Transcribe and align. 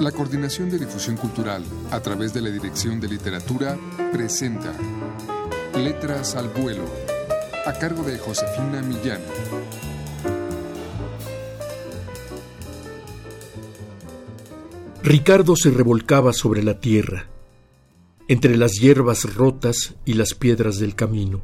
La 0.00 0.12
Coordinación 0.12 0.68
de 0.68 0.78
Difusión 0.78 1.16
Cultural, 1.16 1.64
a 1.90 2.00
través 2.00 2.34
de 2.34 2.42
la 2.42 2.50
Dirección 2.50 3.00
de 3.00 3.08
Literatura, 3.08 3.78
presenta 4.12 4.74
Letras 5.74 6.36
al 6.36 6.50
Vuelo, 6.50 6.84
a 7.64 7.72
cargo 7.72 8.02
de 8.02 8.18
Josefina 8.18 8.82
Millán. 8.82 9.22
Ricardo 15.02 15.56
se 15.56 15.70
revolcaba 15.70 16.34
sobre 16.34 16.62
la 16.62 16.78
tierra, 16.78 17.30
entre 18.28 18.58
las 18.58 18.72
hierbas 18.72 19.34
rotas 19.34 19.94
y 20.04 20.12
las 20.12 20.34
piedras 20.34 20.78
del 20.78 20.94
camino, 20.94 21.42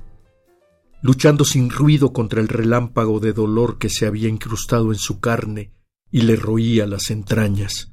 luchando 1.00 1.46
sin 1.46 1.70
ruido 1.70 2.12
contra 2.12 2.42
el 2.42 2.48
relámpago 2.48 3.18
de 3.18 3.32
dolor 3.32 3.78
que 3.78 3.88
se 3.88 4.04
había 4.04 4.28
incrustado 4.28 4.92
en 4.92 4.98
su 4.98 5.20
carne 5.20 5.72
y 6.10 6.20
le 6.22 6.36
roía 6.36 6.86
las 6.86 7.10
entrañas 7.10 7.91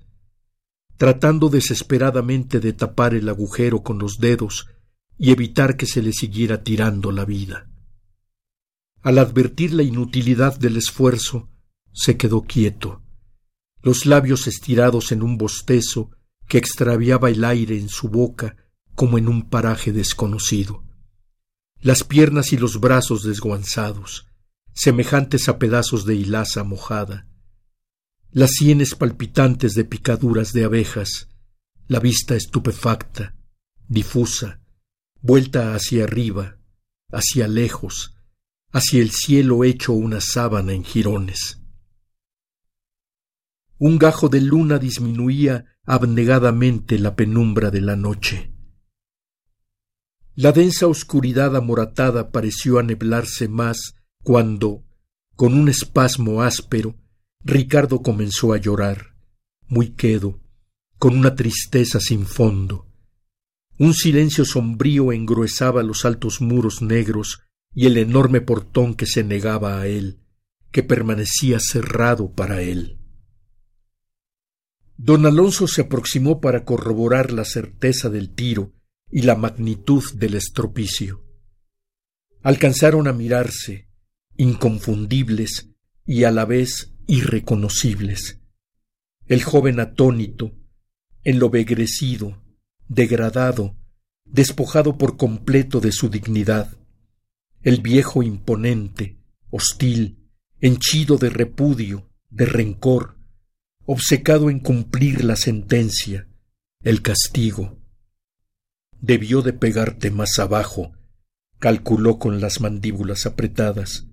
tratando 0.99 1.47
desesperadamente 1.47 2.59
de 2.59 2.73
tapar 2.73 3.13
el 3.13 3.29
agujero 3.29 3.83
con 3.83 3.99
los 3.99 4.19
dedos 4.19 4.67
y 5.17 5.31
evitar 5.31 5.77
que 5.77 5.85
se 5.85 6.01
le 6.01 6.11
siguiera 6.11 6.61
tirando 6.61 7.13
la 7.13 7.23
vida. 7.23 7.69
Al 9.01 9.17
advertir 9.17 9.71
la 9.73 9.83
inutilidad 9.83 10.59
del 10.59 10.75
esfuerzo, 10.75 11.47
se 11.93 12.17
quedó 12.17 12.41
quieto, 12.41 13.01
los 13.81 14.05
labios 14.05 14.45
estirados 14.47 15.13
en 15.13 15.23
un 15.23 15.37
bostezo 15.37 16.11
que 16.49 16.57
extraviaba 16.57 17.29
el 17.29 17.45
aire 17.45 17.79
en 17.79 17.87
su 17.87 18.09
boca 18.09 18.57
como 18.93 19.17
en 19.17 19.29
un 19.29 19.47
paraje 19.47 19.93
desconocido, 19.93 20.83
las 21.79 22.03
piernas 22.03 22.51
y 22.51 22.57
los 22.57 22.81
brazos 22.81 23.23
desguanzados, 23.23 24.27
semejantes 24.73 25.47
a 25.47 25.59
pedazos 25.59 26.03
de 26.03 26.15
hilaza 26.15 26.65
mojada, 26.65 27.28
las 28.31 28.51
sienes 28.51 28.93
palpitantes 28.93 29.73
de 29.73 29.85
picaduras 29.85 30.53
de 30.53 30.63
abejas, 30.63 31.29
la 31.87 31.99
vista 31.99 32.35
estupefacta, 32.35 33.35
difusa, 33.87 34.61
vuelta 35.21 35.73
hacia 35.73 36.03
arriba, 36.03 36.59
hacia 37.11 37.47
lejos, 37.47 38.15
hacia 38.71 39.01
el 39.01 39.09
cielo 39.09 39.63
hecho 39.63 39.93
una 39.93 40.21
sábana 40.21 40.73
en 40.73 40.83
jirones. 40.83 41.59
Un 43.79 43.97
gajo 43.97 44.29
de 44.29 44.41
luna 44.41 44.77
disminuía 44.77 45.77
abnegadamente 45.83 46.99
la 46.99 47.15
penumbra 47.15 47.71
de 47.71 47.81
la 47.81 47.95
noche. 47.95 48.53
La 50.35 50.51
densa 50.51 50.85
oscuridad 50.85 51.55
amoratada 51.55 52.31
pareció 52.31 52.77
aneblarse 52.77 53.47
más 53.47 53.95
cuando, 54.23 54.83
con 55.35 55.55
un 55.55 55.67
espasmo 55.67 56.43
áspero, 56.43 56.95
Ricardo 57.43 58.01
comenzó 58.01 58.53
a 58.53 58.57
llorar, 58.57 59.15
muy 59.67 59.91
quedo, 59.91 60.39
con 60.97 61.17
una 61.17 61.35
tristeza 61.35 61.99
sin 61.99 62.25
fondo. 62.25 62.87
Un 63.77 63.93
silencio 63.93 64.43
sombrío 64.43 65.13
engruesaba 65.13 65.83
los 65.83 66.03
altos 66.03 66.41
muros 66.41 66.81
negros 66.81 67.39
y 67.73 67.85
el 67.85 67.97
enorme 67.97 68.41
portón 68.41 68.93
que 68.93 69.05
se 69.05 69.23
negaba 69.23 69.79
a 69.79 69.87
él, 69.87 70.19
que 70.71 70.83
permanecía 70.83 71.59
cerrado 71.59 72.33
para 72.33 72.61
él. 72.61 72.99
Don 74.97 75.25
Alonso 75.25 75.65
se 75.65 75.83
aproximó 75.83 76.41
para 76.41 76.65
corroborar 76.65 77.31
la 77.31 77.45
certeza 77.45 78.09
del 78.09 78.35
tiro 78.35 78.73
y 79.09 79.21
la 79.21 79.35
magnitud 79.35 80.03
del 80.13 80.35
estropicio. 80.35 81.23
Alcanzaron 82.41 83.07
a 83.07 83.13
mirarse, 83.13 83.87
inconfundibles 84.35 85.69
y 86.05 86.25
a 86.25 86.31
la 86.31 86.43
vez 86.43 86.93
irreconocibles. 87.09 88.39
El 89.25 89.43
joven 89.43 89.79
atónito, 89.79 90.55
enlovegrecido, 91.23 92.39
degradado, 92.87 93.75
despojado 94.25 94.95
por 94.99 95.17
completo 95.17 95.79
de 95.79 95.91
su 95.91 96.09
dignidad. 96.09 96.77
El 97.63 97.81
viejo 97.81 98.21
imponente, 98.21 99.17
hostil, 99.49 100.29
henchido 100.59 101.17
de 101.17 101.31
repudio, 101.31 102.11
de 102.29 102.45
rencor, 102.45 103.17
obcecado 103.87 104.51
en 104.51 104.59
cumplir 104.59 105.23
la 105.23 105.35
sentencia, 105.35 106.29
el 106.83 107.01
castigo. 107.01 107.81
Debió 109.01 109.41
de 109.41 109.53
pegarte 109.53 110.11
más 110.11 110.37
abajo, 110.37 110.93
calculó 111.57 112.19
con 112.19 112.39
las 112.39 112.61
mandíbulas 112.61 113.25
apretadas. 113.25 114.05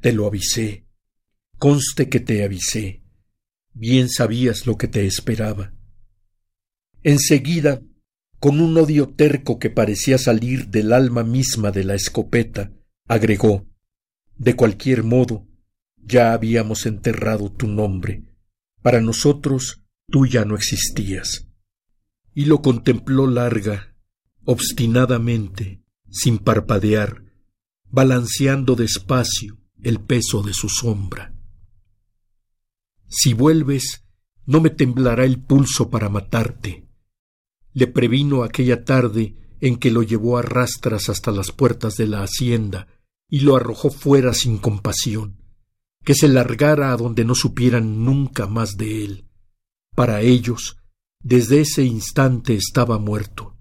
Te 0.00 0.12
lo 0.12 0.26
avisé. 0.26 0.84
Conste 1.64 2.10
que 2.10 2.20
te 2.20 2.44
avisé. 2.44 3.02
Bien 3.72 4.10
sabías 4.10 4.66
lo 4.66 4.76
que 4.76 4.86
te 4.86 5.06
esperaba. 5.06 5.72
Enseguida, 7.02 7.80
con 8.38 8.60
un 8.60 8.76
odio 8.76 9.14
terco 9.14 9.58
que 9.58 9.70
parecía 9.70 10.18
salir 10.18 10.68
del 10.68 10.92
alma 10.92 11.24
misma 11.24 11.70
de 11.70 11.84
la 11.84 11.94
escopeta, 11.94 12.70
agregó 13.08 13.66
De 14.36 14.54
cualquier 14.56 15.04
modo, 15.04 15.48
ya 15.96 16.34
habíamos 16.34 16.84
enterrado 16.84 17.50
tu 17.50 17.66
nombre. 17.66 18.26
Para 18.82 19.00
nosotros 19.00 19.86
tú 20.10 20.26
ya 20.26 20.44
no 20.44 20.56
existías. 20.56 21.48
Y 22.34 22.44
lo 22.44 22.60
contempló 22.60 23.26
larga, 23.26 23.96
obstinadamente, 24.44 25.80
sin 26.10 26.36
parpadear, 26.36 27.24
balanceando 27.88 28.76
despacio 28.76 29.56
el 29.82 29.98
peso 29.98 30.42
de 30.42 30.52
su 30.52 30.68
sombra. 30.68 31.33
Si 33.08 33.34
vuelves, 33.34 34.04
no 34.46 34.60
me 34.60 34.70
temblará 34.70 35.24
el 35.24 35.40
pulso 35.40 35.90
para 35.90 36.08
matarte. 36.08 36.86
Le 37.72 37.86
previno 37.86 38.42
aquella 38.42 38.84
tarde 38.84 39.34
en 39.60 39.76
que 39.76 39.90
lo 39.90 40.02
llevó 40.02 40.38
a 40.38 40.42
rastras 40.42 41.08
hasta 41.08 41.30
las 41.30 41.50
puertas 41.50 41.96
de 41.96 42.06
la 42.06 42.22
hacienda 42.22 42.88
y 43.28 43.40
lo 43.40 43.56
arrojó 43.56 43.90
fuera 43.90 44.34
sin 44.34 44.58
compasión, 44.58 45.42
que 46.04 46.14
se 46.14 46.28
largara 46.28 46.92
a 46.92 46.96
donde 46.96 47.24
no 47.24 47.34
supieran 47.34 48.04
nunca 48.04 48.46
más 48.46 48.76
de 48.76 49.04
él. 49.04 49.24
Para 49.94 50.20
ellos, 50.20 50.76
desde 51.20 51.60
ese 51.60 51.84
instante 51.84 52.54
estaba 52.54 52.98
muerto. 52.98 53.56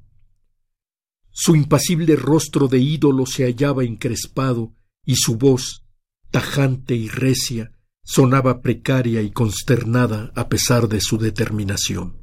Su 1.31 1.55
impasible 1.55 2.15
rostro 2.15 2.67
de 2.67 2.79
ídolo 2.79 3.25
se 3.25 3.45
hallaba 3.45 3.83
encrespado 3.83 4.75
y 5.05 5.15
su 5.15 5.37
voz, 5.37 5.85
tajante 6.29 6.95
y 6.95 7.07
recia, 7.07 7.71
sonaba 8.03 8.61
precaria 8.61 9.21
y 9.21 9.31
consternada 9.31 10.31
a 10.35 10.49
pesar 10.49 10.87
de 10.87 11.01
su 11.01 11.17
determinación. 11.17 12.17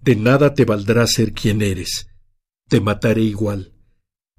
De 0.00 0.14
nada 0.14 0.54
te 0.54 0.64
valdrá 0.64 1.06
ser 1.06 1.32
quien 1.32 1.62
eres. 1.62 2.08
Te 2.68 2.80
mataré 2.80 3.22
igual. 3.22 3.72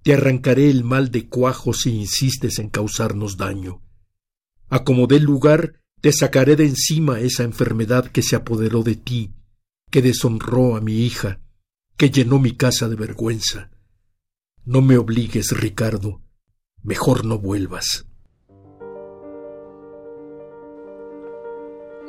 Te 0.03 0.13
arrancaré 0.13 0.69
el 0.69 0.83
mal 0.83 1.11
de 1.11 1.27
cuajo 1.27 1.73
si 1.73 1.91
insistes 1.91 2.59
en 2.59 2.69
causarnos 2.69 3.37
daño. 3.37 3.81
A 4.69 4.83
como 4.83 5.07
lugar, 5.07 5.81
te 6.01 6.13
sacaré 6.13 6.55
de 6.55 6.65
encima 6.65 7.19
esa 7.19 7.43
enfermedad 7.43 8.09
que 8.11 8.21
se 8.21 8.35
apoderó 8.35 8.83
de 8.83 8.95
ti, 8.95 9.33
que 9.89 10.01
deshonró 10.01 10.75
a 10.75 10.81
mi 10.81 11.05
hija, 11.05 11.41
que 11.97 12.09
llenó 12.09 12.39
mi 12.39 12.55
casa 12.55 12.87
de 12.87 12.95
vergüenza. 12.95 13.71
No 14.63 14.81
me 14.81 14.97
obligues, 14.97 15.51
Ricardo. 15.51 16.21
Mejor 16.83 17.25
no 17.25 17.39
vuelvas. 17.39 18.06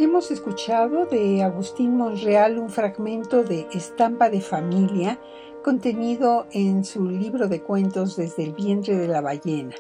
Hemos 0.01 0.31
escuchado 0.31 1.07
de 1.07 1.43
Agustín 1.43 1.97
Monreal 1.97 2.61
un 2.61 2.71
fragmento 2.71 3.43
de 3.43 3.67
Estampa 3.73 4.31
de 4.31 4.41
Familia 4.41 5.19
contenido 5.65 6.47
en 6.53 6.85
su 6.85 7.11
libro 7.11 7.49
de 7.49 7.63
cuentos 7.63 8.17
Desde 8.17 8.45
el 8.45 8.53
vientre 8.53 8.97
de 8.97 9.09
la 9.09 9.21
ballena. 9.21 9.75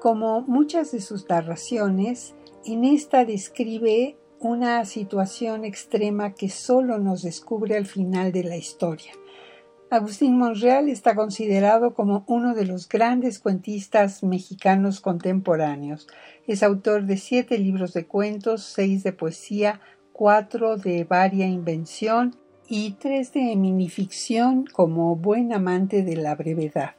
Como 0.00 0.40
muchas 0.40 0.92
de 0.92 1.02
sus 1.02 1.28
narraciones, 1.28 2.34
en 2.64 2.84
esta 2.84 3.26
describe 3.26 4.16
una 4.38 4.82
situación 4.86 5.66
extrema 5.66 6.32
que 6.32 6.48
solo 6.48 6.98
nos 6.98 7.20
descubre 7.20 7.76
al 7.76 7.84
final 7.84 8.32
de 8.32 8.44
la 8.44 8.56
historia. 8.56 9.12
Agustín 9.94 10.38
Monreal 10.38 10.88
está 10.88 11.14
considerado 11.14 11.94
como 11.94 12.24
uno 12.26 12.56
de 12.56 12.66
los 12.66 12.88
grandes 12.88 13.38
cuentistas 13.38 14.24
mexicanos 14.24 15.00
contemporáneos. 15.00 16.08
Es 16.48 16.64
autor 16.64 17.04
de 17.04 17.16
siete 17.16 17.58
libros 17.58 17.92
de 17.92 18.04
cuentos, 18.04 18.64
seis 18.64 19.04
de 19.04 19.12
poesía, 19.12 19.80
cuatro 20.12 20.78
de 20.78 21.04
varia 21.04 21.46
invención 21.46 22.34
y 22.66 22.96
tres 22.98 23.32
de 23.34 23.54
minificción 23.54 24.64
como 24.66 25.14
buen 25.14 25.52
amante 25.52 26.02
de 26.02 26.16
la 26.16 26.34
brevedad. 26.34 26.96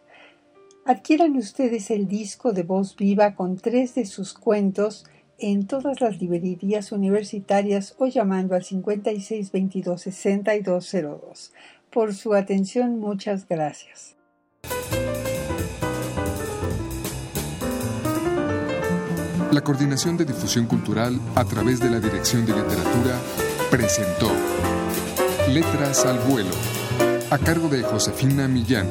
Adquieran 0.85 1.35
ustedes 1.35 1.91
el 1.91 2.07
disco 2.07 2.53
de 2.53 2.63
voz 2.63 2.95
viva 2.95 3.35
con 3.35 3.57
tres 3.57 3.93
de 3.95 4.05
sus 4.05 4.33
cuentos 4.33 5.03
en 5.37 5.67
todas 5.67 5.99
las 5.99 6.21
librerías 6.21 6.93
universitarias 6.93 7.93
o 7.97 8.07
llamando 8.07 8.55
al 8.55 8.63
56 8.63 9.51
22 9.51 10.01
6202. 10.01 11.51
Por 11.95 12.13
su 12.13 12.33
atención, 12.33 12.99
muchas 12.99 13.47
gracias. 13.47 14.17
La 19.49 19.61
Coordinación 19.61 20.17
de 20.17 20.25
Difusión 20.25 20.65
Cultural 20.65 21.17
a 21.35 21.45
través 21.45 21.79
de 21.79 21.89
la 21.89 22.01
Dirección 22.01 22.45
de 22.45 22.51
Literatura 22.51 23.17
presentó 23.71 24.29
Letras 25.53 26.05
al 26.05 26.19
vuelo, 26.19 26.51
a 27.31 27.37
cargo 27.37 27.69
de 27.69 27.81
Josefina 27.83 28.49
Millán. 28.49 28.87